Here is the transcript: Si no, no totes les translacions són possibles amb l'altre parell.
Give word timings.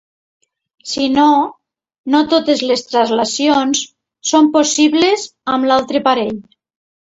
Si 0.91 1.03
no, 1.15 1.25
no 2.13 2.21
totes 2.31 2.63
les 2.71 2.83
translacions 2.87 3.83
són 4.33 4.51
possibles 4.59 5.29
amb 5.57 5.71
l'altre 5.73 6.05
parell. 6.11 6.37